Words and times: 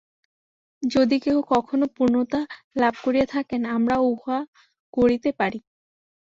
যদি 0.83 1.17
কেহ 1.19 1.37
কখনও 1.51 1.87
পূর্ণতা 1.95 2.39
লাভ 2.77 2.93
করিয়া 3.03 3.27
থাকেন, 3.27 3.61
আমরাও 3.75 4.03
উহা 4.13 4.37
লাভ 4.39 4.47
করিতে 4.93 5.29
পারি। 5.39 5.59